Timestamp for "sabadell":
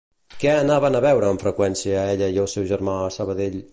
3.19-3.61